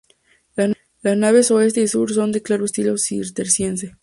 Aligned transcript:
Las 1.03 1.15
naves 1.15 1.51
oeste 1.51 1.81
y 1.81 1.87
sur 1.87 2.11
son 2.11 2.31
de 2.31 2.41
claro 2.41 2.65
estilo 2.65 2.97
cisterciense. 2.97 3.97